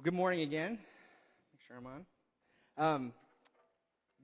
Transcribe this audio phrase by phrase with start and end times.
[0.00, 0.78] Well, good morning again.
[1.50, 2.04] Make sure I'm on.
[2.78, 3.12] Um,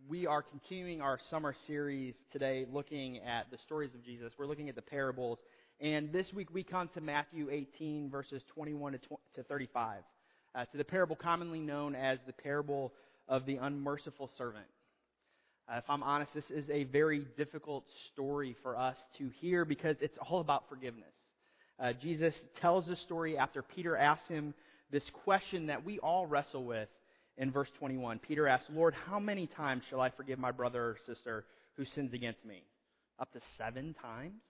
[0.08, 4.32] we are continuing our summer series today looking at the stories of Jesus.
[4.38, 5.38] We're looking at the parables.
[5.78, 8.98] And this week we come to Matthew 18, verses 21 to,
[9.34, 9.98] to 35,
[10.54, 12.94] uh, to the parable commonly known as the parable
[13.28, 14.64] of the unmerciful servant.
[15.70, 17.84] Uh, if I'm honest, this is a very difficult
[18.14, 21.12] story for us to hear because it's all about forgiveness.
[21.78, 24.54] Uh, Jesus tells the story after Peter asks him
[24.90, 26.88] this question that we all wrestle with
[27.38, 28.18] in verse 21.
[28.20, 31.44] Peter asks, Lord, how many times shall I forgive my brother or sister
[31.76, 32.62] who sins against me?
[33.18, 34.40] Up to seven times?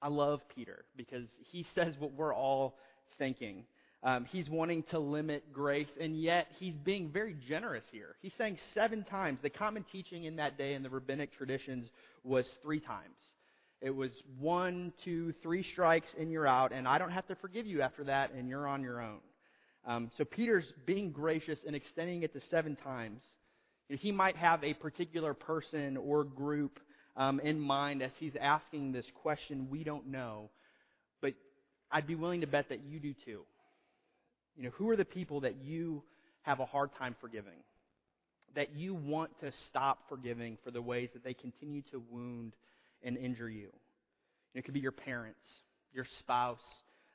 [0.00, 2.76] I love Peter because he says what we're all
[3.18, 3.64] thinking.
[4.02, 8.14] Um, he's wanting to limit grace, and yet he's being very generous here.
[8.22, 9.40] He's saying seven times.
[9.42, 11.88] The common teaching in that day in the rabbinic traditions
[12.22, 13.16] was three times.
[13.80, 17.66] It was one, two, three strikes, and you're out, and I don't have to forgive
[17.66, 19.20] you after that, and you're on your own.
[19.86, 23.22] Um, so Peter's being gracious and extending it to seven times.
[23.88, 26.80] He might have a particular person or group
[27.16, 30.50] um, in mind as he's asking this question we don't know,
[31.22, 31.34] but
[31.90, 33.42] I'd be willing to bet that you do too.
[34.56, 36.02] You know, who are the people that you
[36.42, 37.62] have a hard time forgiving?
[38.56, 42.54] That you want to stop forgiving for the ways that they continue to wound
[43.02, 43.68] and injure you.
[44.54, 45.40] It could be your parents,
[45.92, 46.58] your spouse,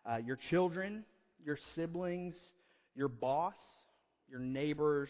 [0.06, 1.04] uh, your children,
[1.44, 2.36] your siblings,
[2.96, 3.56] your boss,
[4.30, 5.10] your neighbors,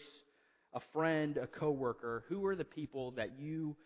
[0.72, 2.24] a friend, a coworker.
[2.28, 3.76] Who are the people that you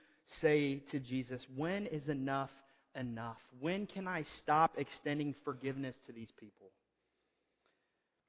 [0.40, 2.50] say to Jesus, when is enough
[2.94, 3.38] enough?
[3.60, 6.70] When can I stop extending forgiveness to these people?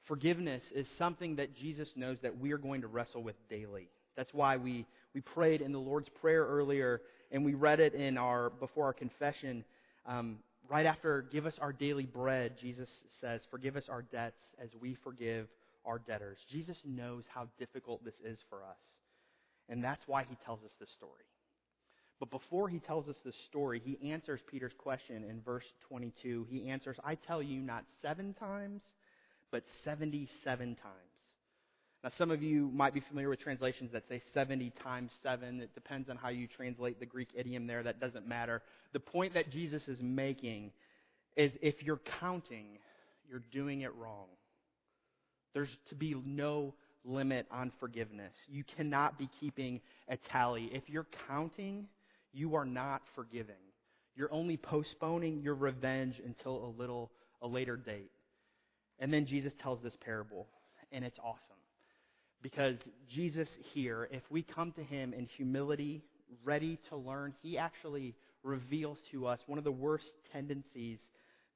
[0.06, 3.90] Forgiveness is something that Jesus knows that we are going to wrestle with daily.
[4.18, 8.18] That's why we, we prayed in the Lord's Prayer earlier and we read it in
[8.18, 9.64] our before our confession.
[10.06, 12.90] Um, right after "Give us our daily bread," Jesus
[13.22, 15.48] says, "Forgive us our debts as we forgive
[15.86, 18.78] our debtors." Jesus knows how difficult this is for us,
[19.68, 21.26] and that's why he tells us this story.
[22.20, 26.46] But before he tells us this story, he answers Peter's question in verse 22.
[26.50, 28.82] He answers, "I tell you, not seven times,
[29.52, 31.09] but seventy-seven times."
[32.04, 35.60] Now, some of you might be familiar with translations that say 70 times 7.
[35.60, 37.84] It depends on how you translate the Greek idiom there.
[37.84, 38.62] That doesn't matter.
[38.94, 40.72] The point that Jesus is making
[41.36, 42.78] is if you're counting,
[43.30, 44.28] you're doing it wrong.
[45.54, 46.74] There's to be no
[47.04, 48.34] limit on forgiveness.
[48.48, 50.70] You cannot be keeping a tally.
[50.72, 51.88] If you're counting,
[52.32, 53.56] you are not forgiving.
[54.16, 57.12] You're only postponing your revenge until a little
[57.42, 58.12] a later date.
[59.00, 60.48] And then Jesus tells this parable,
[60.92, 61.40] and it's awesome.
[62.42, 62.76] Because
[63.10, 66.02] Jesus here, if we come to him in humility,
[66.44, 71.00] ready to learn, he actually reveals to us one of the worst tendencies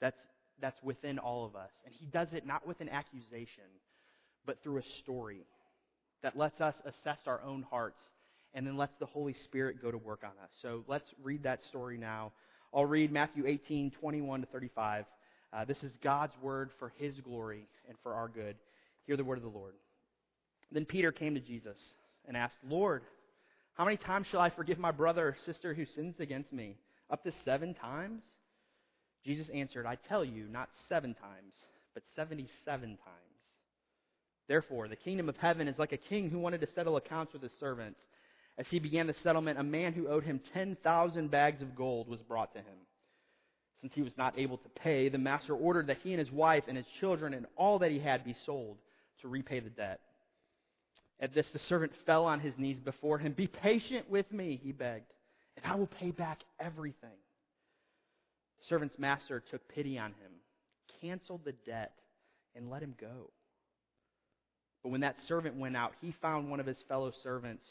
[0.02, 0.20] that's,
[0.62, 1.70] that's within all of us.
[1.86, 3.64] And he does it not with an accusation,
[4.46, 5.46] but through a story
[6.22, 8.00] that lets us assess our own hearts
[8.54, 10.50] and then lets the Holy Spirit go to work on us.
[10.62, 12.32] So let's read that story now.
[12.74, 15.06] I'll read Matthew 18, 21 to 35.
[15.52, 18.56] Uh, this is God's word for his glory and for our good.
[19.06, 19.74] Hear the word of the Lord.
[20.74, 21.78] Then Peter came to Jesus
[22.28, 23.04] and asked, Lord,
[23.76, 26.78] how many times shall I forgive my brother or sister who sins against me?
[27.10, 28.22] Up to seven times?
[29.24, 31.54] Jesus answered, I tell you, not seven times,
[31.94, 32.98] but 77 times.
[34.48, 37.42] Therefore, the kingdom of heaven is like a king who wanted to settle accounts with
[37.42, 38.00] his servants.
[38.58, 42.22] As he began the settlement, a man who owed him 10,000 bags of gold was
[42.22, 42.78] brought to him.
[43.82, 46.66] Since he was not able to pay, the master ordered that he and his wife
[46.68, 48.78] and his children and all that he had be sold
[49.22, 50.00] to repay the debt.
[51.24, 53.32] At this, the servant fell on his knees before him.
[53.32, 55.14] Be patient with me, he begged,
[55.56, 57.16] and I will pay back everything.
[58.60, 60.32] The servant's master took pity on him,
[61.00, 61.94] canceled the debt,
[62.58, 63.30] and let him go.
[64.84, 67.64] But when that servant went out, he found one of his fellow servants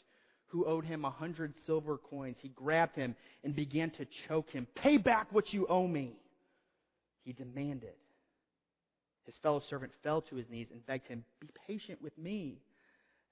[0.47, 2.37] who owed him a hundred silver coins.
[2.41, 3.15] He grabbed him
[3.45, 4.67] and began to choke him.
[4.77, 6.15] Pay back what you owe me,
[7.23, 7.97] he demanded.
[9.27, 12.63] His fellow servant fell to his knees and begged him, Be patient with me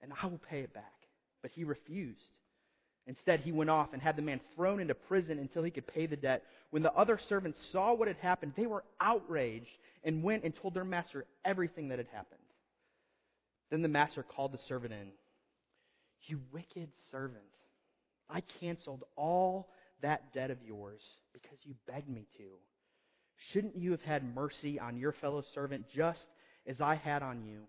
[0.03, 0.93] and I will pay it back.
[1.43, 2.21] But he refused.
[3.07, 6.07] Instead, he went off and had the man thrown into prison until he could pay
[6.07, 6.45] the debt.
[6.71, 9.67] When the other servants saw what had happened, they were outraged
[10.05, 12.41] and went and told their master everything that had happened.
[13.71, 15.09] Then the master called the servant in.
[16.27, 17.43] You wicked servant,
[18.29, 19.71] I canceled all
[20.03, 21.01] that debt of yours
[21.33, 22.45] because you begged me to.
[23.53, 26.27] Shouldn't you have had mercy on your fellow servant just
[26.67, 27.63] as I had on you?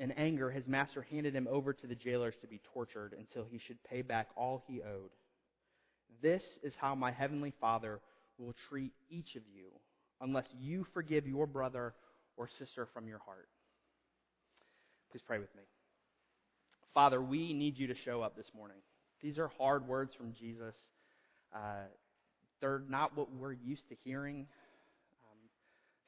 [0.00, 3.58] In anger, his master handed him over to the jailers to be tortured until he
[3.58, 5.10] should pay back all he owed.
[6.22, 8.00] This is how my heavenly Father
[8.38, 9.66] will treat each of you
[10.22, 11.92] unless you forgive your brother
[12.38, 13.48] or sister from your heart.
[15.12, 15.62] Please pray with me.
[16.94, 18.78] Father, we need you to show up this morning.
[19.22, 20.74] These are hard words from Jesus.
[21.54, 21.84] Uh,
[22.62, 24.46] they're not what we're used to hearing.
[25.24, 25.38] Um,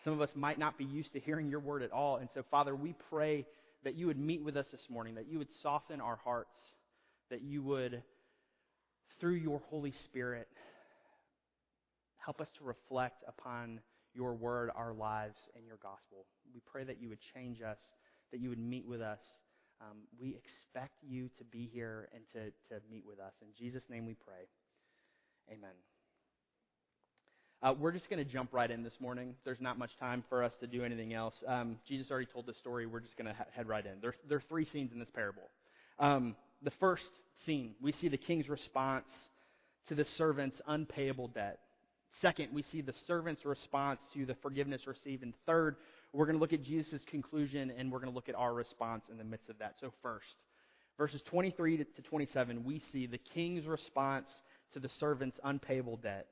[0.03, 2.17] some of us might not be used to hearing your word at all.
[2.17, 3.45] And so, Father, we pray
[3.85, 6.57] that you would meet with us this morning, that you would soften our hearts,
[7.31, 8.03] that you would,
[9.21, 10.49] through your Holy Spirit,
[12.25, 13.81] help us to reflect upon
[14.15, 16.27] your word, our lives, and your gospel.
[16.55, 17.79] We pray that you would change us,
[18.31, 19.21] that you would meet with us.
[19.81, 23.33] Um, we expect you to be here and to, to meet with us.
[23.41, 24.47] In Jesus' name we pray.
[25.51, 25.92] Amen.
[27.63, 29.37] Uh, we're just going to jump right in this morning.
[29.45, 31.35] There's not much time for us to do anything else.
[31.47, 32.87] Um, Jesus already told the story.
[32.87, 33.93] We're just going to ha- head right in.
[34.01, 35.49] There, there are three scenes in this parable.
[36.01, 37.05] Um, the first
[37.47, 39.07] scene, we see the king's response
[39.89, 41.61] to the servant's unpayable debt.
[42.21, 45.23] Second, we see the servant's response to the forgiveness received.
[45.23, 45.77] And third,
[46.13, 49.05] we're going to look at Jesus' conclusion and we're going to look at our response
[49.09, 49.77] in the midst of that.
[49.81, 50.27] So, first,
[50.99, 54.27] verses 23 to 27, we see the king's response
[54.75, 56.27] to the servant's unpayable debt.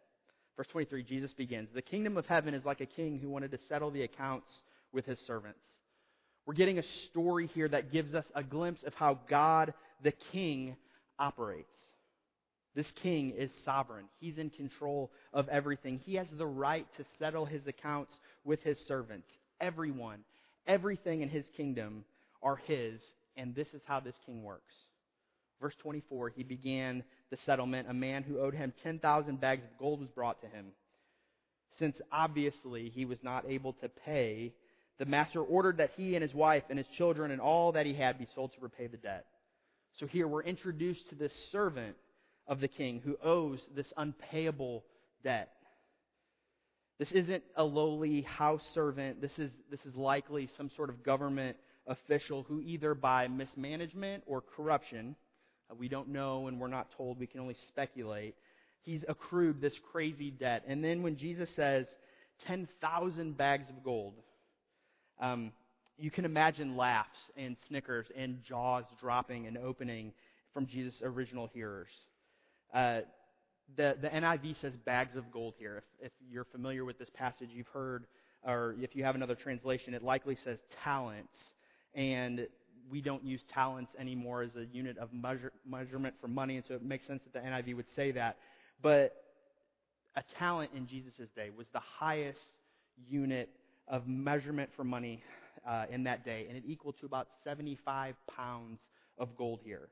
[0.57, 3.59] Verse 23, Jesus begins The kingdom of heaven is like a king who wanted to
[3.69, 4.51] settle the accounts
[4.93, 5.61] with his servants.
[6.47, 10.77] We're getting a story here that gives us a glimpse of how God, the king,
[11.19, 11.69] operates.
[12.75, 14.07] This king is sovereign.
[14.21, 16.01] He's in control of everything.
[16.05, 18.13] He has the right to settle his accounts
[18.45, 19.27] with his servants.
[19.61, 20.21] Everyone,
[20.67, 22.05] everything in his kingdom
[22.43, 23.01] are his,
[23.37, 24.73] and this is how this king works.
[25.61, 27.89] Verse 24, he began the settlement.
[27.89, 30.67] A man who owed him 10,000 bags of gold was brought to him.
[31.79, 34.53] Since obviously he was not able to pay,
[34.99, 37.95] the master ordered that he and his wife and his children and all that he
[37.95, 39.27] had be sold to repay the debt.
[39.99, 41.97] So here we're introduced to this servant
[42.47, 44.85] of the king who owes this unpayable
[45.25, 45.51] debt.
[46.99, 49.23] This isn't a lowly house servant.
[49.23, 51.57] This is, this is likely some sort of government
[51.87, 55.17] official who either by mismanagement or corruption
[55.79, 57.19] we don't know and we're not told.
[57.19, 58.35] We can only speculate.
[58.83, 60.65] He's accrued this crazy debt.
[60.67, 61.87] And then when Jesus says
[62.47, 64.15] 10,000 bags of gold,
[65.21, 65.53] um,
[65.99, 70.13] you can imagine laughs and snickers and jaws dropping and opening
[70.55, 71.91] from Jesus' original hearers.
[72.73, 73.01] Uh,
[73.77, 75.83] the, the NIV says bags of gold here.
[76.01, 78.07] If, if you're familiar with this passage, you've heard,
[78.45, 81.37] or if you have another translation, it likely says talents.
[81.95, 82.47] And
[82.91, 86.75] we don't use talents anymore as a unit of measure, measurement for money, and so
[86.75, 88.37] it makes sense that the NIV would say that.
[88.83, 89.15] But
[90.17, 92.39] a talent in Jesus' day was the highest
[93.09, 93.49] unit
[93.89, 95.23] of measurement for money
[95.69, 98.79] uh, in that day, and it equaled to about 75 pounds
[99.19, 99.89] of gold here.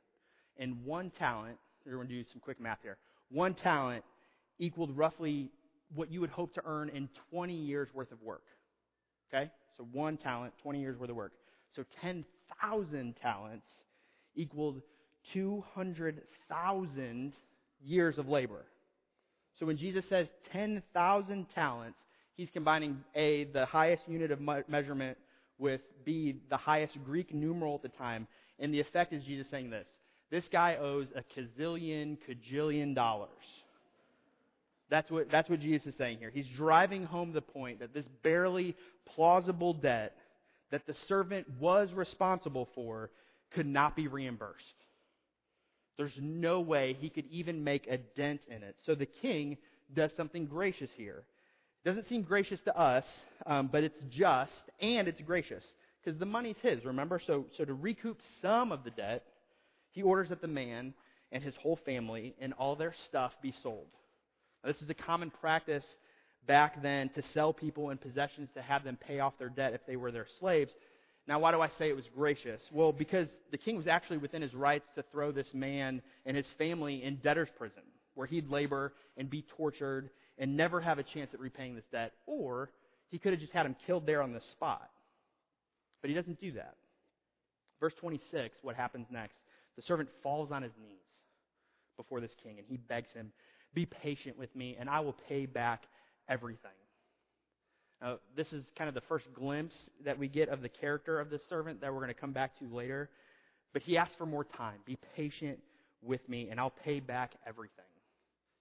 [0.56, 2.96] And one talent, we're going to do some quick math here,
[3.30, 4.04] one talent
[4.58, 5.50] equaled roughly
[5.94, 8.42] what you would hope to earn in 20 years worth of work.
[9.32, 9.50] Okay?
[9.76, 11.32] So one talent, 20 years worth of work.
[11.78, 12.24] So 10
[12.60, 13.66] thousand talents
[14.34, 14.82] equaled
[15.32, 17.32] 200,000
[17.84, 18.64] years of labor.
[19.60, 21.98] So when Jesus says 10,000 talents,
[22.34, 25.18] he's combining A, the highest unit of measurement,
[25.58, 28.26] with B, the highest Greek numeral at the time.
[28.58, 29.86] And the effect is Jesus saying this
[30.32, 33.28] this guy owes a kazillion, cajillion dollars.
[34.90, 36.32] That's what, that's what Jesus is saying here.
[36.34, 38.74] He's driving home the point that this barely
[39.14, 40.16] plausible debt
[40.70, 43.10] that the servant was responsible for
[43.54, 44.64] could not be reimbursed.
[45.96, 48.76] There's no way he could even make a dent in it.
[48.86, 49.56] So the king
[49.94, 51.24] does something gracious here.
[51.84, 53.04] It doesn't seem gracious to us,
[53.46, 55.64] um, but it's just and it's gracious
[56.04, 56.84] because the money's his.
[56.84, 59.24] Remember, so so to recoup some of the debt,
[59.90, 60.94] he orders that the man
[61.32, 63.88] and his whole family and all their stuff be sold.
[64.62, 65.84] Now, this is a common practice
[66.48, 69.86] back then to sell people and possessions to have them pay off their debt if
[69.86, 70.72] they were their slaves.
[71.28, 72.60] Now, why do I say it was gracious?
[72.72, 76.46] Well, because the king was actually within his rights to throw this man and his
[76.56, 77.82] family in debtor's prison,
[78.14, 82.14] where he'd labor and be tortured and never have a chance at repaying this debt.
[82.26, 82.70] Or
[83.10, 84.88] he could have just had him killed there on the spot.
[86.00, 86.76] But he doesn't do that.
[87.78, 89.36] Verse 26, what happens next?
[89.76, 90.98] The servant falls on his knees
[91.98, 93.32] before this king and he begs him,
[93.74, 95.82] Be patient with me, and I will pay back
[96.28, 96.70] everything.
[98.00, 101.30] Now, this is kind of the first glimpse that we get of the character of
[101.30, 103.10] the servant that we're going to come back to later.
[103.72, 104.78] But he asks for more time.
[104.86, 105.58] Be patient
[106.02, 107.84] with me, and I'll pay back everything.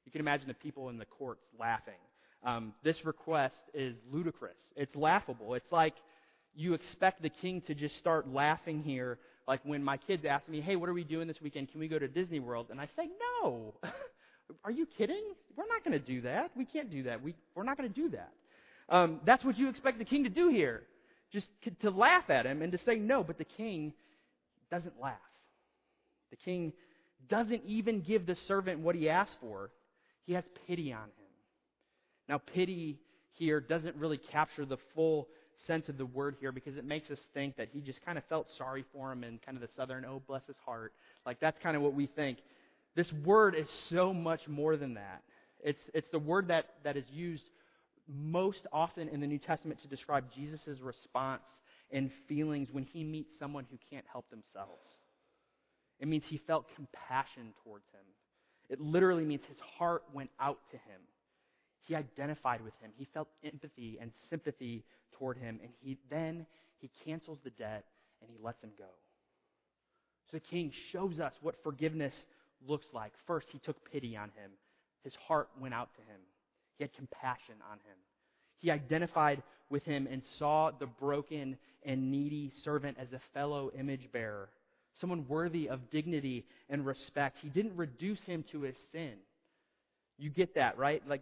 [0.05, 1.99] You can imagine the people in the courts laughing.
[2.43, 4.57] Um, this request is ludicrous.
[4.75, 5.53] It's laughable.
[5.53, 5.95] It's like
[6.55, 10.61] you expect the king to just start laughing here, like when my kids ask me,
[10.61, 11.71] "Hey, what are we doing this weekend?
[11.71, 13.09] Can we go to Disney World?" And I say,
[13.43, 13.75] "No."
[14.63, 15.23] Are you kidding?
[15.55, 16.51] We're not going to do that.
[16.55, 17.21] We can't do that.
[17.21, 18.31] We, we're not going to do that.
[18.89, 20.83] Um, that's what you expect the king to do here.
[21.31, 21.47] Just
[21.81, 23.23] to laugh at him and to say no.
[23.23, 23.93] But the king
[24.71, 25.15] doesn't laugh.
[26.31, 26.73] The king
[27.29, 29.69] doesn't even give the servant what he asked for.
[30.25, 31.27] He has pity on him.
[32.29, 32.99] Now, pity
[33.33, 35.27] here doesn't really capture the full
[35.65, 38.23] sense of the word here because it makes us think that he just kind of
[38.25, 40.93] felt sorry for him and kind of the southern, oh, bless his heart.
[41.25, 42.39] Like, that's kind of what we think.
[42.97, 45.21] This word is so much more than that.
[45.63, 47.43] It's, it's the word that, that is used
[48.11, 51.43] most often in the New Testament to describe Jesus' response
[51.91, 54.83] and feelings when he meets someone who can't help themselves.
[55.99, 58.01] It means he felt compassion towards him.
[58.67, 61.01] It literally means his heart went out to him.
[61.83, 62.89] He identified with him.
[62.97, 64.83] He felt empathy and sympathy
[65.19, 66.47] toward him, and he then
[66.79, 67.85] he cancels the debt
[68.21, 68.89] and he lets him go.
[70.29, 72.13] So the king shows us what forgiveness
[72.65, 73.13] looks like.
[73.25, 74.51] First, he took pity on him.
[75.03, 76.19] His heart went out to him.
[76.77, 77.97] He had compassion on him.
[78.59, 84.11] He identified with him and saw the broken and needy servant as a fellow image
[84.11, 84.49] bearer,
[84.99, 87.37] someone worthy of dignity and respect.
[87.41, 89.13] He didn't reduce him to his sin.
[90.17, 91.03] You get that, right?
[91.07, 91.21] Like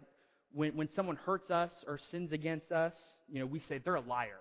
[0.52, 2.94] when, when someone hurts us or sins against us,
[3.28, 4.40] you know, we say they're a liar,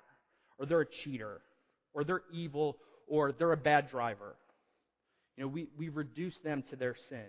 [0.58, 1.42] or they're a cheater,
[1.94, 4.36] or they're evil, or they're a bad driver.
[5.38, 7.27] You know, we, we reduce them to their sin.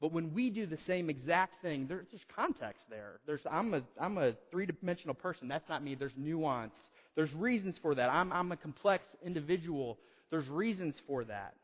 [0.00, 3.18] But when we do the same exact thing, there's context there.
[3.26, 5.48] There's, I'm a, I'm a three dimensional person.
[5.48, 5.96] That's not me.
[5.96, 6.74] There's nuance.
[7.16, 8.08] There's reasons for that.
[8.08, 9.98] I'm, I'm a complex individual.
[10.30, 11.54] There's reasons for that.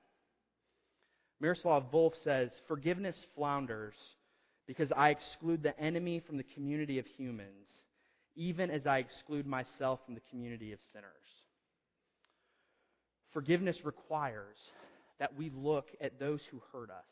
[1.41, 3.95] Miroslav Volf says, Forgiveness flounders
[4.67, 7.69] because I exclude the enemy from the community of humans,
[8.35, 11.11] even as I exclude myself from the community of sinners.
[13.33, 14.57] Forgiveness requires
[15.19, 17.05] that we look at those who hurt us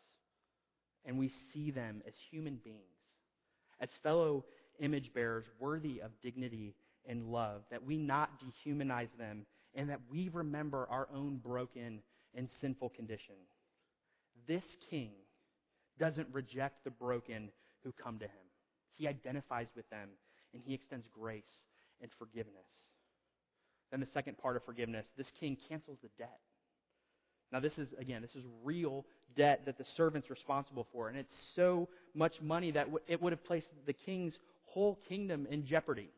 [1.05, 2.79] and we see them as human beings,
[3.81, 4.45] as fellow
[4.81, 6.75] image bearers worthy of dignity
[7.09, 9.45] and love, that we not dehumanize them,
[9.75, 12.01] and that we remember our own broken
[12.35, 13.35] and sinful condition.
[14.47, 15.11] This king
[15.99, 17.51] doesn't reject the broken
[17.83, 18.47] who come to him.
[18.97, 20.09] He identifies with them,
[20.53, 21.43] and he extends grace
[22.01, 22.67] and forgiveness.
[23.91, 26.41] Then the second part of forgiveness, this king cancels the debt.
[27.53, 29.05] Now, this is, again, this is real
[29.37, 31.09] debt that the servant's responsible for.
[31.09, 35.67] And it's so much money that it would have placed the king's whole kingdom in
[35.67, 36.09] jeopardy.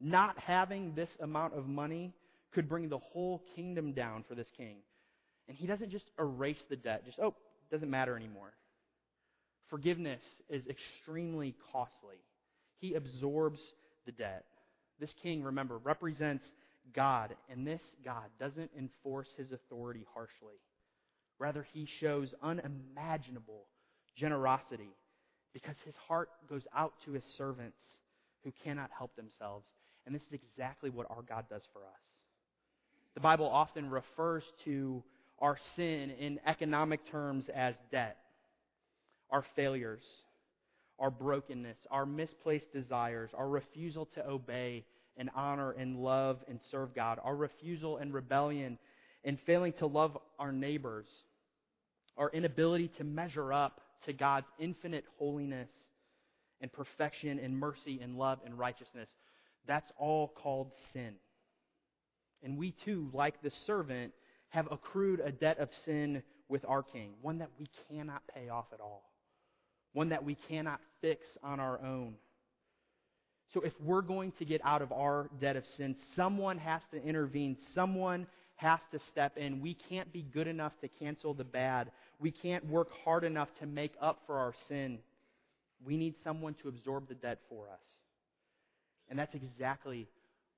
[0.00, 2.12] Not having this amount of money
[2.54, 4.76] could bring the whole kingdom down for this king.
[5.48, 7.34] And he doesn't just erase the debt, just, oh,
[7.70, 8.52] doesn't matter anymore.
[9.68, 12.16] Forgiveness is extremely costly.
[12.78, 13.60] He absorbs
[14.06, 14.44] the debt.
[15.00, 16.44] This king, remember, represents
[16.92, 20.60] God, and this God doesn't enforce his authority harshly.
[21.38, 23.66] Rather, he shows unimaginable
[24.16, 24.90] generosity
[25.52, 27.76] because his heart goes out to his servants
[28.44, 29.66] who cannot help themselves.
[30.06, 32.04] And this is exactly what our God does for us.
[33.14, 35.02] The Bible often refers to
[35.38, 38.18] our sin in economic terms as debt,
[39.30, 40.02] our failures,
[40.98, 44.84] our brokenness, our misplaced desires, our refusal to obey
[45.16, 48.78] and honor and love and serve God, our refusal and rebellion
[49.24, 51.06] and failing to love our neighbors,
[52.16, 55.68] our inability to measure up to God's infinite holiness
[56.60, 59.08] and perfection and mercy and love and righteousness.
[59.66, 61.14] That's all called sin.
[62.42, 64.12] And we too, like the servant,
[64.50, 68.66] have accrued a debt of sin with our King, one that we cannot pay off
[68.72, 69.10] at all,
[69.94, 72.14] one that we cannot fix on our own.
[73.52, 77.02] So if we're going to get out of our debt of sin, someone has to
[77.02, 77.56] intervene.
[77.74, 79.60] Someone has to step in.
[79.60, 81.90] We can't be good enough to cancel the bad.
[82.20, 84.98] We can't work hard enough to make up for our sin.
[85.84, 87.80] We need someone to absorb the debt for us.
[89.10, 90.08] And that's exactly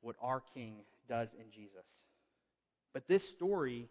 [0.02, 0.76] what our King
[1.08, 1.84] does in Jesus.
[2.94, 3.88] But this story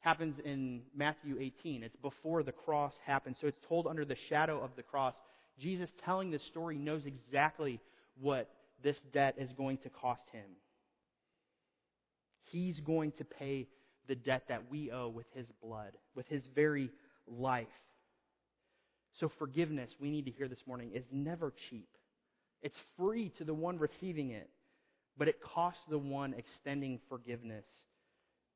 [0.00, 1.82] happens in Matthew 18.
[1.82, 5.14] It's before the cross happens, so it's told under the shadow of the cross.
[5.58, 7.80] Jesus telling this story knows exactly
[8.20, 8.48] what
[8.82, 10.50] this debt is going to cost him.
[12.50, 13.68] He's going to pay
[14.08, 16.90] the debt that we owe with his blood, with his very
[17.26, 17.66] life.
[19.20, 21.88] So, forgiveness, we need to hear this morning, is never cheap.
[22.62, 24.48] It's free to the one receiving it,
[25.18, 27.64] but it costs the one extending forgiveness.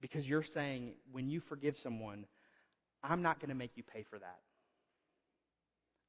[0.00, 2.26] Because you're saying, when you forgive someone,
[3.02, 4.38] I'm not going to make you pay for that.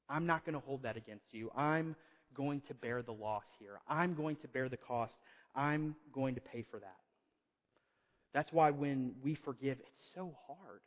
[0.10, 1.51] I'm not going to hold that against you.
[1.56, 1.96] I'm
[2.36, 3.80] going to bear the loss here.
[3.88, 5.14] I'm going to bear the cost.
[5.56, 6.98] I'm going to pay for that.
[8.34, 10.82] That's why when we forgive, it's so hard.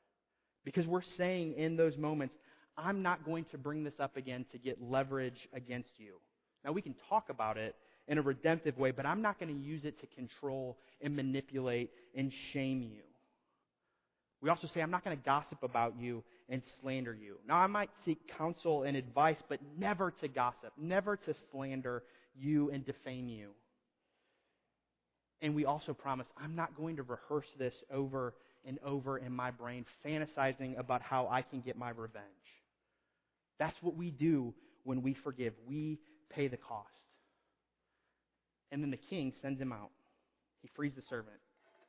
[0.65, 2.35] Because we're saying in those moments,
[2.77, 6.15] I'm not going to bring this up again to get leverage against you.
[6.65, 7.75] Now, we can talk about it
[8.07, 11.91] in a redemptive way, but I'm not going to use it to control and manipulate
[12.15, 13.03] and shame you.
[14.43, 17.37] We also say, I'm not going to gossip about you and slander you.
[17.47, 22.03] Now, I might seek counsel and advice, but never to gossip, never to slander
[22.37, 23.51] you and defame you.
[25.41, 28.35] And we also promise, I'm not going to rehearse this over
[28.67, 32.25] and over in my brain, fantasizing about how I can get my revenge.
[33.59, 34.53] That's what we do
[34.85, 35.55] when we forgive.
[35.67, 36.89] We pay the cost.
[38.71, 39.91] And then the king sends him out.
[40.63, 41.37] He frees the servant.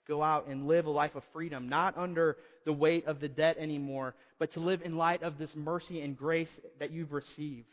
[0.07, 3.57] Go out and live a life of freedom, not under the weight of the debt
[3.59, 7.67] anymore, but to live in light of this mercy and grace that you've received.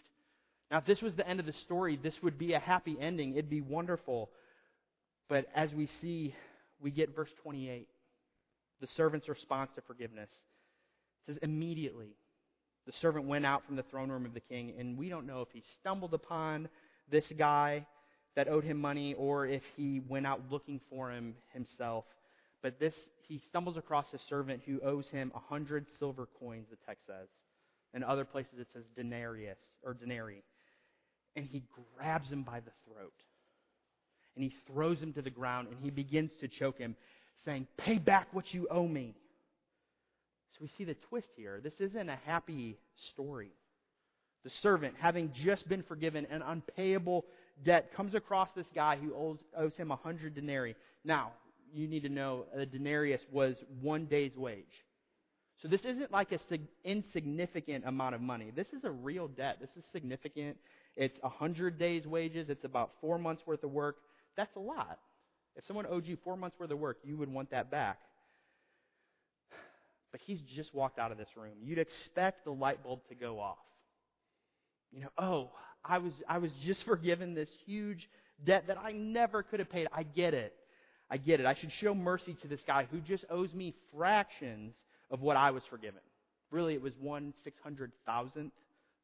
[0.70, 3.32] Now, if this was the end of the story, this would be a happy ending.
[3.32, 4.28] It'd be wonderful.
[5.28, 6.34] But as we see,
[6.80, 7.88] we get verse 28,
[8.80, 10.28] the servant's response to forgiveness.
[11.26, 12.14] It says, immediately
[12.86, 15.42] the servant went out from the throne room of the king, and we don't know
[15.42, 16.68] if he stumbled upon
[17.10, 17.84] this guy
[18.34, 22.04] that owed him money or if he went out looking for him himself.
[22.62, 22.94] But this,
[23.26, 27.28] he stumbles across a servant who owes him a hundred silver coins, the text says.
[27.94, 30.42] In other places it says denarius or denarii.
[31.36, 31.62] And he
[31.96, 33.14] grabs him by the throat.
[34.34, 36.96] And he throws him to the ground and he begins to choke him,
[37.44, 39.14] saying, Pay back what you owe me.
[40.52, 41.60] So we see the twist here.
[41.62, 42.78] This isn't a happy
[43.12, 43.50] story.
[44.44, 47.24] The servant, having just been forgiven an unpayable
[47.64, 50.76] debt, comes across this guy who owes, owes him a hundred denarii.
[51.04, 51.32] Now,
[51.72, 54.84] you need to know a denarius was one day's wage.
[55.62, 58.52] So this isn't like an sig- insignificant amount of money.
[58.54, 59.58] This is a real debt.
[59.60, 60.56] This is significant.
[60.96, 62.48] It's a hundred days' wages.
[62.48, 63.96] It's about four months worth of work.
[64.36, 64.98] That's a lot.
[65.56, 67.98] If someone owed you four months worth of work, you would want that back.
[70.12, 71.54] But he's just walked out of this room.
[71.62, 73.58] You'd expect the light bulb to go off.
[74.92, 75.50] You know, oh,
[75.84, 78.08] I was I was just forgiven this huge
[78.44, 79.88] debt that I never could have paid.
[79.92, 80.54] I get it.
[81.10, 81.46] I get it.
[81.46, 84.74] I should show mercy to this guy who just owes me fractions
[85.10, 86.00] of what I was forgiven.
[86.50, 88.52] Really, it was one six hundred thousandth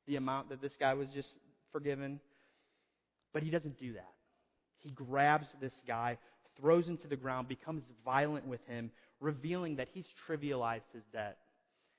[0.07, 1.29] the amount that this guy was just
[1.73, 2.21] forgiven.
[3.33, 4.13] But he doesn't do that.
[4.79, 6.19] He grabs this guy,
[6.61, 8.91] throws him to the ground, becomes violent with him,
[9.21, 11.39] revealing that he's trivialized his debt.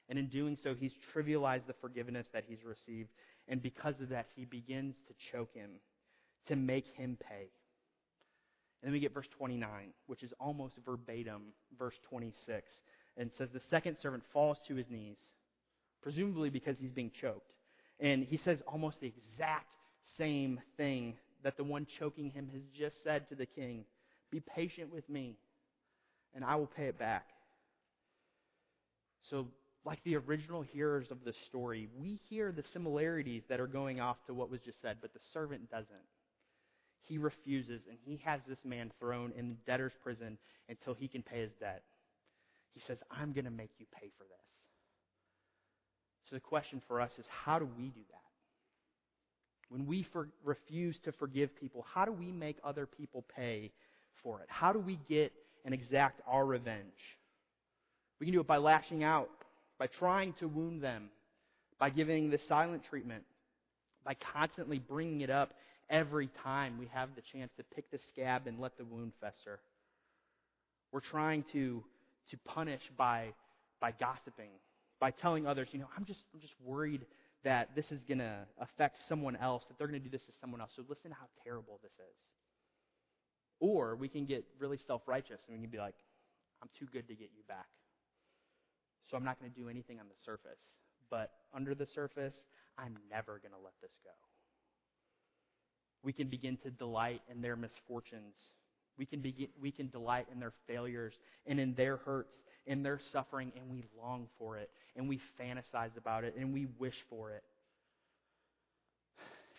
[0.07, 3.09] And in doing so, he's trivialized the forgiveness that he's received.
[3.47, 5.71] And because of that, he begins to choke him,
[6.47, 7.47] to make him pay.
[8.85, 9.67] And then we get verse 29,
[10.05, 11.41] which is almost verbatim
[11.79, 12.69] verse 26.
[13.17, 15.17] And says, The second servant falls to his knees,
[16.03, 17.51] presumably because he's being choked.
[17.99, 19.65] And he says almost the exact
[20.19, 23.85] same thing that the one choking him has just said to the king
[24.29, 25.35] Be patient with me,
[26.35, 27.25] and I will pay it back.
[29.31, 29.47] So,
[29.83, 34.17] like the original hearers of the story, we hear the similarities that are going off
[34.27, 36.05] to what was just said, but the servant doesn't.
[37.07, 40.37] He refuses, and he has this man thrown in the debtor's prison
[40.69, 41.83] until he can pay his debt.
[42.73, 44.35] He says, I'm going to make you pay for this.
[46.29, 48.21] So the question for us is how do we do that?
[49.69, 53.71] When we for, refuse to forgive people, how do we make other people pay
[54.23, 54.47] for it?
[54.49, 55.31] How do we get
[55.63, 56.85] and exact our revenge?
[58.19, 59.29] We can do it by lashing out,
[59.77, 61.09] by trying to wound them,
[61.79, 63.23] by giving the silent treatment,
[64.03, 65.53] by constantly bringing it up
[65.89, 69.59] every time we have the chance to pick the scab and let the wound fester.
[70.91, 71.83] We're trying to,
[72.31, 73.33] to punish by,
[73.79, 74.51] by gossiping,
[74.99, 77.05] by telling others, you know, I'm just, I'm just worried
[77.43, 80.33] that this is going to affect someone else, that they're going to do this to
[80.41, 80.71] someone else.
[80.75, 82.15] So listen to how terrible this is.
[83.59, 85.95] Or we can get really self righteous and we can be like,
[86.61, 87.67] I'm too good to get you back.
[89.09, 90.59] So I'm not going to do anything on the surface.
[91.11, 92.33] But under the surface,
[92.77, 94.11] I'm never going to let this go.
[96.05, 98.35] We can begin to delight in their misfortunes.
[98.97, 101.13] We can, begin, we can delight in their failures
[101.47, 102.35] and in their hurts,
[102.67, 106.67] in their suffering, and we long for it, and we fantasize about it, and we
[106.79, 107.43] wish for it.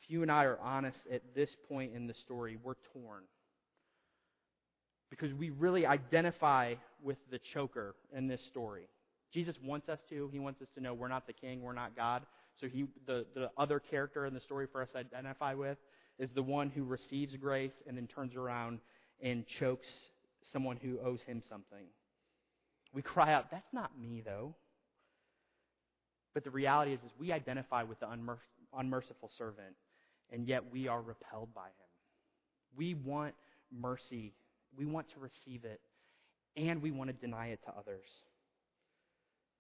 [0.03, 3.25] If you and I are honest at this point in the story, we're torn.
[5.11, 8.89] Because we really identify with the choker in this story.
[9.35, 10.31] Jesus wants us to.
[10.33, 12.23] He wants us to know we're not the king, we're not God.
[12.61, 15.77] So he, the, the other character in the story for us to identify with
[16.19, 18.79] is the one who receives grace and then turns around
[19.21, 19.89] and chokes
[20.53, 21.87] someone who owes him something.
[22.95, 24.55] We cry out, that's not me though.
[26.35, 28.39] But the reality is, is we identify with the unmer-
[28.77, 29.75] unmerciful servant,
[30.31, 31.89] and yet we are repelled by him.
[32.77, 33.35] We want
[33.73, 34.35] mercy.
[34.77, 35.81] We want to receive it,
[36.57, 38.05] and we want to deny it to others.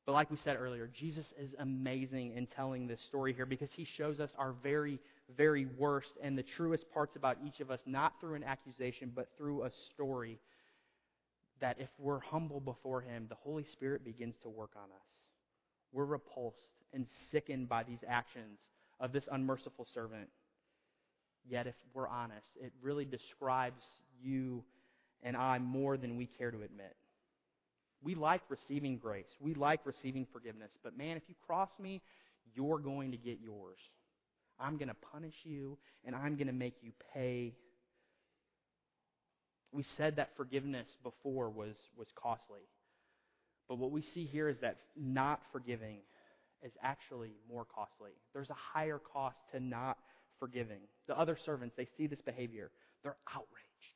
[0.06, 3.84] But like we said earlier, Jesus is amazing in telling this story here because he
[3.84, 5.00] shows us our very,
[5.36, 9.28] very worst and the truest parts about each of us, not through an accusation, but
[9.36, 10.38] through a story
[11.60, 15.06] that if we're humble before Him, the Holy Spirit begins to work on us.
[15.92, 16.58] We're repulsed
[16.92, 18.58] and sickened by these actions
[19.00, 20.28] of this unmerciful servant.
[21.48, 23.82] Yet, if we're honest, it really describes
[24.22, 24.62] you
[25.22, 26.94] and I more than we care to admit.
[28.06, 29.26] We like receiving grace.
[29.40, 30.70] We like receiving forgiveness.
[30.84, 32.02] But man, if you cross me,
[32.54, 33.78] you're going to get yours.
[34.60, 37.56] I'm going to punish you, and I'm going to make you pay.
[39.72, 42.60] We said that forgiveness before was, was costly.
[43.68, 45.98] But what we see here is that not forgiving
[46.62, 48.12] is actually more costly.
[48.32, 49.98] There's a higher cost to not
[50.38, 50.78] forgiving.
[51.08, 52.70] The other servants, they see this behavior.
[53.02, 53.95] They're outraged.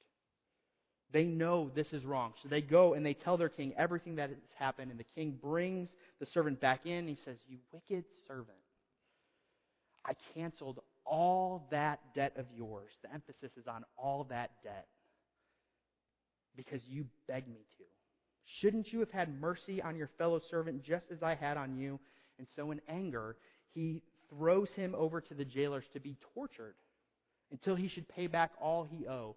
[1.12, 2.34] They know this is wrong.
[2.42, 4.90] So they go and they tell their king everything that has happened.
[4.90, 5.88] And the king brings
[6.20, 7.08] the servant back in.
[7.08, 8.48] He says, You wicked servant.
[10.04, 12.90] I canceled all that debt of yours.
[13.02, 14.86] The emphasis is on all that debt
[16.56, 17.84] because you begged me to.
[18.60, 21.98] Shouldn't you have had mercy on your fellow servant just as I had on you?
[22.38, 23.36] And so, in anger,
[23.74, 26.74] he throws him over to the jailers to be tortured
[27.52, 29.34] until he should pay back all he owed.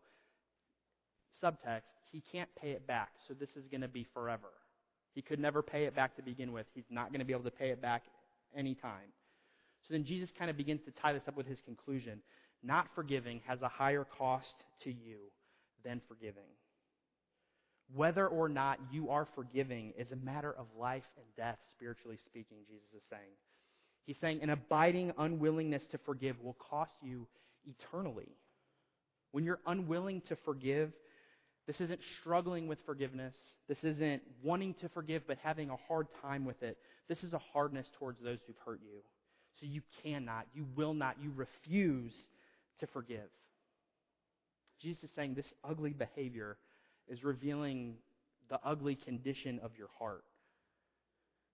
[1.43, 4.49] Subtext, he can't pay it back, so this is going to be forever.
[5.13, 6.65] He could never pay it back to begin with.
[6.73, 8.03] He's not going to be able to pay it back
[8.55, 9.11] anytime.
[9.87, 12.19] So then Jesus kind of begins to tie this up with his conclusion.
[12.63, 15.17] Not forgiving has a higher cost to you
[15.83, 16.49] than forgiving.
[17.93, 22.57] Whether or not you are forgiving is a matter of life and death, spiritually speaking,
[22.67, 23.33] Jesus is saying.
[24.05, 27.27] He's saying an abiding unwillingness to forgive will cost you
[27.65, 28.29] eternally.
[29.31, 30.91] When you're unwilling to forgive,
[31.67, 33.33] this isn't struggling with forgiveness.
[33.67, 36.77] This isn't wanting to forgive but having a hard time with it.
[37.07, 38.99] This is a hardness towards those who've hurt you.
[39.59, 42.13] So you cannot, you will not, you refuse
[42.79, 43.29] to forgive.
[44.81, 46.57] Jesus is saying this ugly behavior
[47.07, 47.95] is revealing
[48.49, 50.23] the ugly condition of your heart.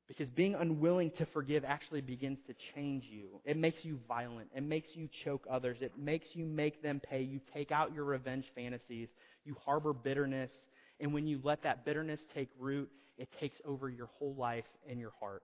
[0.08, 3.42] Because being unwilling to forgive actually begins to change you.
[3.46, 4.50] It makes you violent.
[4.56, 5.78] It makes you choke others.
[5.82, 7.22] It makes you make them pay.
[7.22, 9.10] You take out your revenge fantasies.
[9.46, 10.52] You harbor bitterness.
[11.00, 15.00] And when you let that bitterness take root, it takes over your whole life and
[15.00, 15.44] your heart.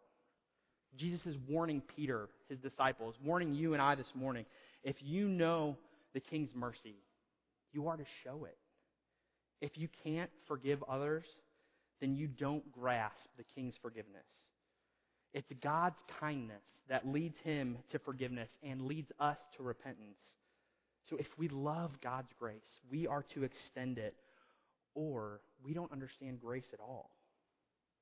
[0.98, 4.46] Jesus is warning Peter, his disciples, warning you and I this morning.
[4.84, 5.78] If you know
[6.14, 6.96] the king's mercy,
[7.74, 8.58] you are to show it.
[9.62, 11.26] If you can't forgive others,
[12.00, 14.26] then you don't grasp the king's forgiveness.
[15.34, 20.20] It's God's kindness that leads him to forgiveness and leads us to repentance.
[21.10, 24.16] So if we love God's grace, we are to extend it,
[24.96, 27.12] or we don't understand grace at all.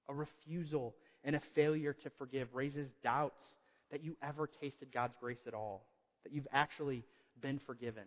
[0.09, 3.41] A refusal and a failure to forgive raises doubts
[3.91, 5.85] that you ever tasted God's grace at all,
[6.23, 7.03] that you've actually
[7.41, 8.03] been forgiven.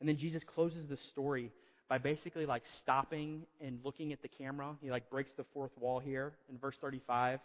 [0.00, 1.50] And then Jesus closes the story
[1.88, 4.74] by basically like stopping and looking at the camera.
[4.80, 7.40] He like breaks the fourth wall here in verse 35.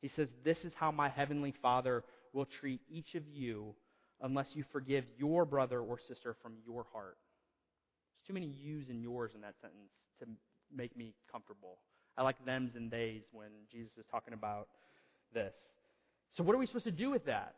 [0.00, 3.74] He says, This is how my heavenly Father will treat each of you
[4.22, 7.16] unless you forgive your brother or sister from your heart.
[8.14, 10.26] There's too many yous and yours in that sentence to
[10.74, 11.78] make me comfortable.
[12.16, 14.68] I like thems and theys when Jesus is talking about
[15.34, 15.52] this.
[16.36, 17.54] So, what are we supposed to do with that?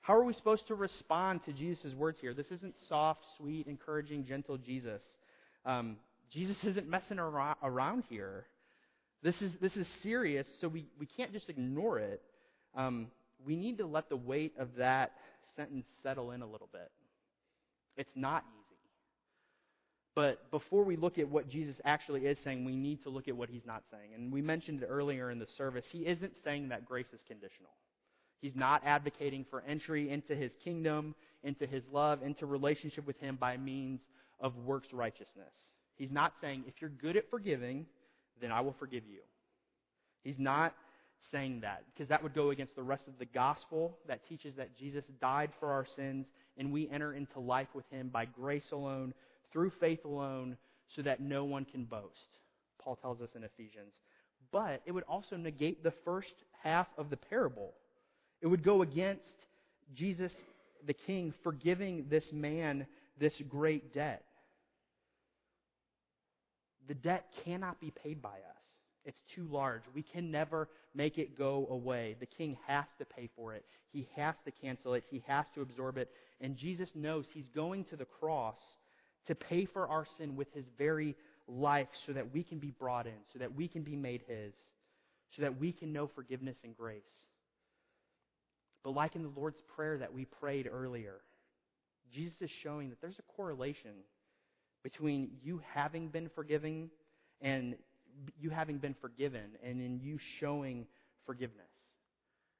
[0.00, 2.32] How are we supposed to respond to Jesus' words here?
[2.32, 5.02] This isn't soft, sweet, encouraging, gentle Jesus.
[5.66, 5.96] Um,
[6.32, 8.46] Jesus isn't messing around here.
[9.22, 12.22] This is, this is serious, so we, we can't just ignore it.
[12.76, 13.08] Um,
[13.44, 15.12] we need to let the weight of that
[15.58, 16.90] sentence settle in a little bit.
[17.96, 18.76] It's not easy.
[20.14, 23.36] But before we look at what Jesus actually is saying, we need to look at
[23.36, 24.14] what he's not saying.
[24.14, 25.84] And we mentioned it earlier in the service.
[25.90, 27.70] He isn't saying that grace is conditional.
[28.40, 33.36] He's not advocating for entry into his kingdom, into his love, into relationship with him
[33.36, 34.00] by means
[34.40, 35.52] of works righteousness.
[35.96, 37.86] He's not saying, if you're good at forgiving,
[38.40, 39.20] then I will forgive you.
[40.22, 40.74] He's not
[41.30, 44.76] saying that because that would go against the rest of the gospel that teaches that
[44.76, 46.26] Jesus died for our sins
[46.56, 49.14] and we enter into life with him by grace alone,
[49.52, 50.56] through faith alone,
[50.94, 52.38] so that no one can boast.
[52.82, 53.92] Paul tells us in Ephesians.
[54.50, 57.74] But it would also negate the first half of the parable.
[58.40, 59.22] It would go against
[59.94, 60.32] Jesus,
[60.86, 62.86] the king, forgiving this man
[63.18, 64.24] this great debt.
[66.86, 68.67] The debt cannot be paid by us.
[69.08, 69.80] It's too large.
[69.94, 72.14] We can never make it go away.
[72.20, 73.64] The king has to pay for it.
[73.90, 75.04] He has to cancel it.
[75.10, 76.10] He has to absorb it.
[76.42, 78.58] And Jesus knows he's going to the cross
[79.26, 81.16] to pay for our sin with his very
[81.48, 84.52] life so that we can be brought in, so that we can be made his,
[85.34, 87.00] so that we can know forgiveness and grace.
[88.84, 91.22] But like in the Lord's Prayer that we prayed earlier,
[92.12, 93.92] Jesus is showing that there's a correlation
[94.82, 96.90] between you having been forgiven
[97.40, 97.74] and
[98.40, 100.86] you having been forgiven and in you showing
[101.26, 101.66] forgiveness.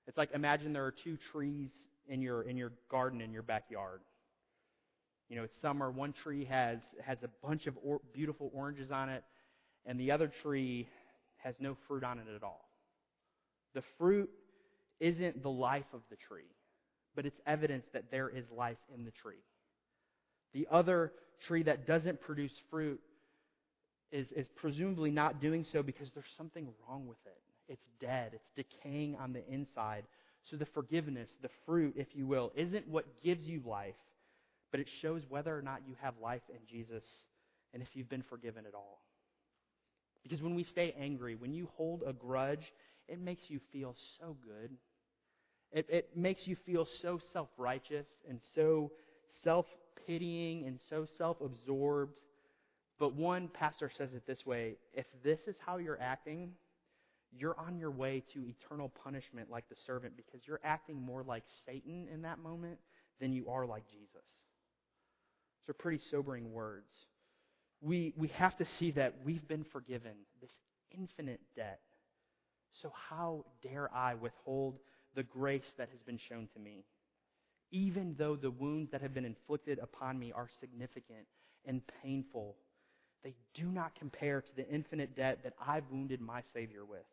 [0.06, 1.70] It's like imagine there are two trees
[2.08, 4.00] in your in your garden in your backyard.
[5.28, 5.90] You know, it's summer.
[5.90, 9.24] One tree has has a bunch of or, beautiful oranges on it,
[9.84, 10.88] and the other tree
[11.38, 12.68] has no fruit on it at all.
[13.74, 14.30] The fruit
[15.00, 16.50] isn't the life of the tree,
[17.14, 19.42] but it's evidence that there is life in the tree.
[20.54, 21.12] The other
[21.46, 23.00] tree that doesn't produce fruit
[24.12, 27.72] is, is presumably not doing so because there's something wrong with it.
[27.72, 30.04] It's dead, it's decaying on the inside.
[30.50, 33.94] So the forgiveness, the fruit, if you will, isn't what gives you life,
[34.70, 37.04] but it shows whether or not you have life in Jesus
[37.74, 39.00] and if you've been forgiven at all.
[40.22, 42.72] Because when we stay angry, when you hold a grudge,
[43.08, 44.70] it makes you feel so good.
[45.72, 48.90] It, it makes you feel so self righteous and so
[49.44, 49.66] self
[50.06, 52.18] pitying and so self absorbed.
[52.98, 56.52] But one pastor says it this way if this is how you're acting,
[57.36, 61.44] you're on your way to eternal punishment like the servant because you're acting more like
[61.66, 62.78] Satan in that moment
[63.20, 64.24] than you are like Jesus.
[65.66, 66.86] These are pretty sobering words.
[67.80, 70.50] We, we have to see that we've been forgiven this
[70.96, 71.80] infinite debt.
[72.82, 74.78] So, how dare I withhold
[75.14, 76.84] the grace that has been shown to me?
[77.70, 81.26] Even though the wounds that have been inflicted upon me are significant
[81.66, 82.56] and painful,
[83.28, 87.04] they do not compare to the infinite debt that I've wounded my Savior with.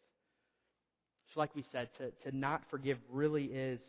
[1.34, 3.82] So, like we said, to, to not forgive really is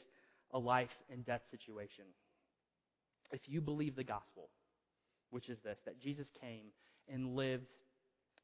[0.52, 2.04] a life and death situation.
[3.30, 4.48] If you believe the gospel,
[5.30, 6.64] which is this that Jesus came
[7.08, 7.66] and lived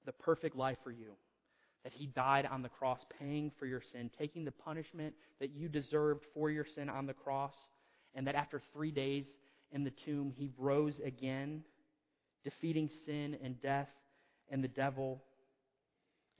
[0.06, 1.14] the perfect life for you,
[1.82, 5.68] that he died on the cross, paying for your sin, taking the punishment that you
[5.68, 7.54] deserved for your sin on the cross,
[8.14, 9.24] and that after three days
[9.72, 11.64] in the tomb, he rose again,
[12.44, 13.88] defeating sin and death
[14.50, 15.22] and the devil.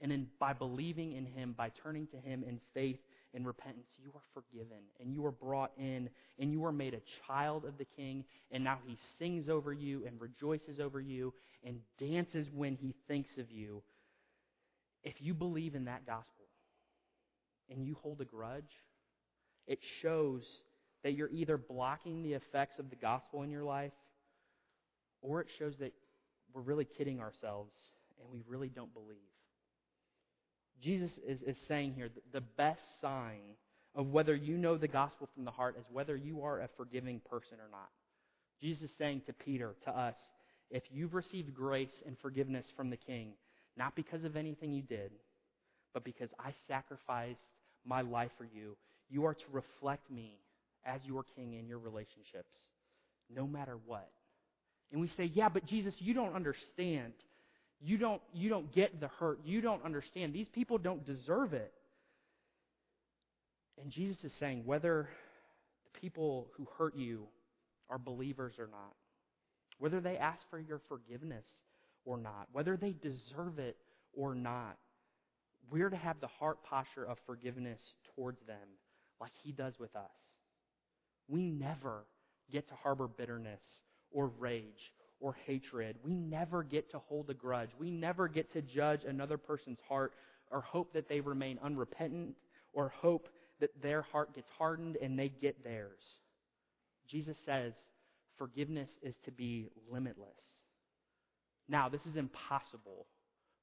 [0.01, 2.99] And in, by believing in him, by turning to him in faith
[3.33, 7.01] and repentance, you are forgiven and you are brought in and you are made a
[7.27, 8.25] child of the king.
[8.51, 13.29] And now he sings over you and rejoices over you and dances when he thinks
[13.37, 13.81] of you
[15.03, 16.45] if you believe in that gospel
[17.69, 18.63] and you hold a grudge,
[19.67, 20.43] it shows
[21.03, 23.91] that you're either blocking the effects of the gospel in your life
[25.23, 25.93] or it shows that
[26.53, 27.71] we're really kidding ourselves
[28.19, 29.17] and we really don't believe.
[30.83, 33.41] Jesus is, is saying here the best sign
[33.95, 37.21] of whether you know the gospel from the heart is whether you are a forgiving
[37.29, 37.89] person or not.
[38.61, 40.15] Jesus is saying to Peter, to us,
[40.69, 43.33] if you've received grace and forgiveness from the King,
[43.77, 45.11] not because of anything you did,
[45.93, 47.39] but because I sacrificed
[47.85, 48.75] my life for you.
[49.09, 50.37] You are to reflect me
[50.85, 52.57] as your king in your relationships,
[53.33, 54.09] no matter what.
[54.93, 57.13] And we say, yeah, but Jesus, you don't understand.
[57.81, 59.39] You don't, you don't get the hurt.
[59.43, 60.33] You don't understand.
[60.33, 61.73] These people don't deserve it.
[63.81, 65.09] And Jesus is saying, whether
[65.83, 67.23] the people who hurt you
[67.89, 68.93] are believers or not,
[69.79, 71.45] whether they ask for your forgiveness
[72.05, 73.75] or not, whether they deserve it
[74.13, 74.77] or not.
[75.71, 77.79] We're to have the heart posture of forgiveness
[78.15, 78.67] towards them
[79.19, 80.11] like He does with us.
[81.27, 82.05] We never
[82.51, 83.61] get to harbor bitterness
[84.13, 85.95] or rage or hatred.
[86.03, 87.69] We never get to hold a grudge.
[87.79, 90.13] We never get to judge another person's heart
[90.51, 92.35] or hope that they remain unrepentant
[92.73, 93.27] or hope
[93.59, 96.01] that their heart gets hardened and they get theirs.
[97.09, 97.73] Jesus says
[98.37, 100.29] forgiveness is to be limitless.
[101.69, 103.05] Now, this is impossible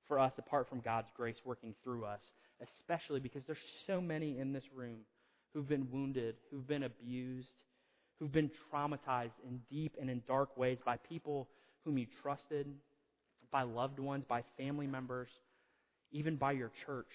[0.09, 2.23] for us apart from God's grace working through us,
[2.63, 5.01] especially because there's so many in this room
[5.53, 7.53] who've been wounded, who've been abused,
[8.21, 11.49] who've been traumatized in deep and in dark ways by people
[11.85, 12.67] whom you trusted,
[13.51, 15.29] by loved ones, by family members,
[16.13, 17.11] even by your church.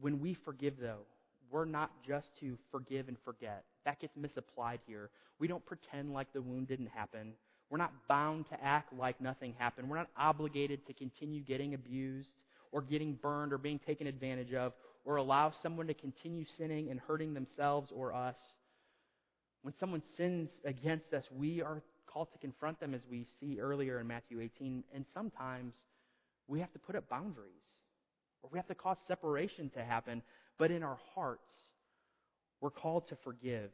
[0.00, 1.04] When we forgive, though,
[1.50, 3.64] we're not just to forgive and forget.
[3.84, 5.10] That gets misapplied here.
[5.38, 7.34] We don't pretend like the wound didn't happen.
[7.68, 9.88] We're not bound to act like nothing happened.
[9.88, 12.30] We're not obligated to continue getting abused
[12.70, 14.72] or getting burned or being taken advantage of
[15.04, 18.36] or allow someone to continue sinning and hurting themselves or us.
[19.62, 24.00] When someone sins against us, we are called to confront them as we see earlier
[24.00, 24.84] in Matthew 18.
[24.94, 25.74] And sometimes
[26.48, 27.62] we have to put up boundaries
[28.42, 30.22] or we have to cause separation to happen.
[30.58, 31.54] But in our hearts,
[32.60, 33.70] we're called to forgive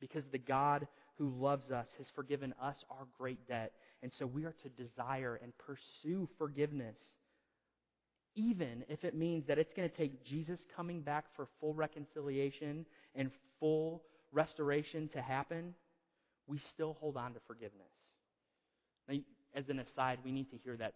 [0.00, 3.72] because the God who loves us has forgiven us our great debt.
[4.02, 6.96] And so we are to desire and pursue forgiveness,
[8.36, 12.86] even if it means that it's going to take Jesus coming back for full reconciliation
[13.16, 15.74] and full restoration to happen.
[16.46, 17.92] We still hold on to forgiveness.
[19.08, 19.16] Now,
[19.54, 20.94] as an aside, we need to hear that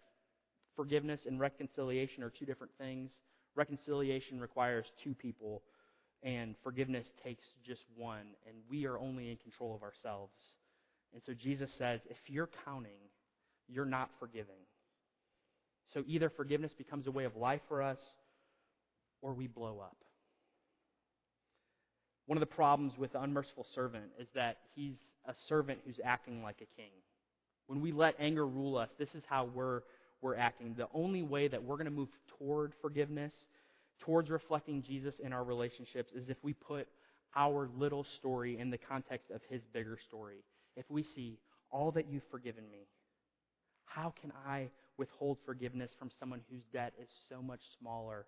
[0.77, 3.11] forgiveness and reconciliation are two different things.
[3.55, 5.63] Reconciliation requires two people,
[6.23, 10.33] and forgiveness takes just one, and we are only in control of ourselves.
[11.13, 13.11] And so Jesus says, if you're counting,
[13.69, 14.65] you're not forgiving.
[15.93, 17.99] So either forgiveness becomes a way of life for us,
[19.21, 19.97] or we blow up.
[22.27, 24.95] One of the problems with the unmerciful servant is that he's
[25.27, 26.91] a servant who's acting like a king.
[27.67, 29.83] When we let anger rule us, this is how we're,
[30.21, 30.75] we're acting.
[30.77, 32.09] The only way that we're going to move
[32.39, 33.33] toward forgiveness,
[34.01, 36.89] towards reflecting Jesus in our relationships, is if we put
[37.35, 40.45] our little story in the context of his bigger story.
[40.77, 41.39] If we see
[41.71, 42.87] all that you've forgiven me,
[43.87, 48.27] how can I withhold forgiveness from someone whose debt is so much smaller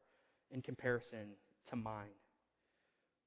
[0.51, 1.37] in comparison
[1.71, 2.17] to mine?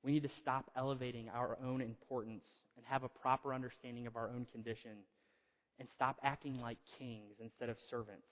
[0.03, 4.29] We need to stop elevating our own importance and have a proper understanding of our
[4.29, 4.91] own condition
[5.79, 8.27] and stop acting like kings instead of servants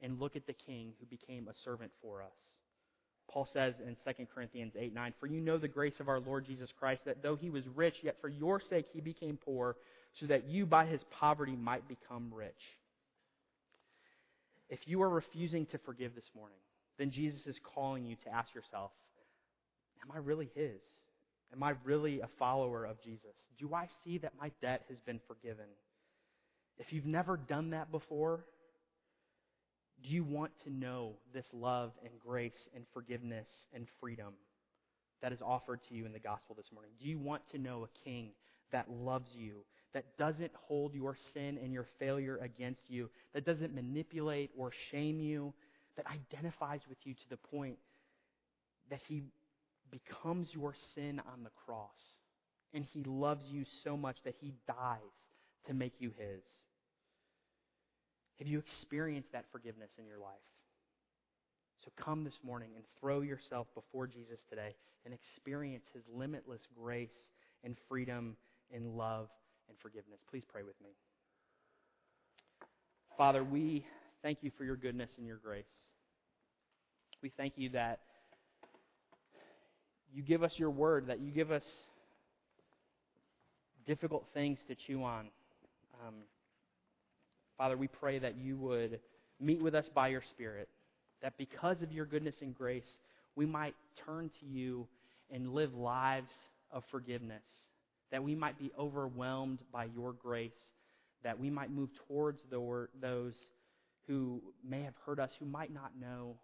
[0.00, 2.32] and look at the king who became a servant for us.
[3.30, 6.46] Paul says in 2 Corinthians 8 9, For you know the grace of our Lord
[6.46, 9.76] Jesus Christ, that though he was rich, yet for your sake he became poor,
[10.18, 12.52] so that you by his poverty might become rich.
[14.70, 16.58] If you are refusing to forgive this morning,
[16.98, 18.90] then Jesus is calling you to ask yourself,
[20.02, 20.80] Am I really his?
[21.52, 23.34] Am I really a follower of Jesus?
[23.58, 25.66] Do I see that my debt has been forgiven?
[26.78, 28.44] If you've never done that before,
[30.02, 34.34] do you want to know this love and grace and forgiveness and freedom
[35.22, 36.92] that is offered to you in the gospel this morning?
[37.00, 38.30] Do you want to know a king
[38.70, 43.74] that loves you, that doesn't hold your sin and your failure against you, that doesn't
[43.74, 45.52] manipulate or shame you,
[45.96, 47.76] that identifies with you to the point
[48.90, 49.24] that he
[49.90, 51.98] becomes your sin on the cross
[52.74, 54.98] and he loves you so much that he dies
[55.66, 56.42] to make you his?
[58.38, 60.34] Have you experienced that forgiveness in your life?
[61.84, 64.74] So come this morning and throw yourself before Jesus today
[65.04, 67.30] and experience his limitless grace
[67.64, 68.36] and freedom
[68.74, 69.28] and love
[69.68, 70.20] and forgiveness.
[70.30, 70.90] Please pray with me.
[73.16, 73.86] Father, we
[74.22, 75.64] thank you for your goodness and your grace.
[77.22, 78.00] We thank you that
[80.12, 81.62] you give us your word, that you give us
[83.86, 85.26] difficult things to chew on.
[86.06, 86.14] Um,
[87.56, 89.00] Father, we pray that you would
[89.40, 90.68] meet with us by your Spirit,
[91.22, 92.86] that because of your goodness and grace,
[93.34, 94.86] we might turn to you
[95.30, 96.30] and live lives
[96.70, 97.42] of forgiveness,
[98.10, 100.52] that we might be overwhelmed by your grace,
[101.24, 103.34] that we might move towards those
[104.06, 106.36] who may have hurt us, who might not know,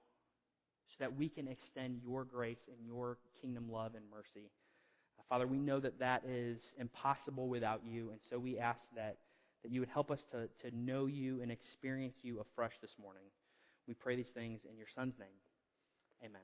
[0.94, 4.50] so that we can extend your grace and your kingdom love and mercy.
[5.18, 9.18] Uh, Father, we know that that is impossible without you, and so we ask that
[9.64, 13.24] that you would help us to, to know you and experience you afresh this morning.
[13.88, 15.28] We pray these things in your Son's name.
[16.22, 16.42] Amen.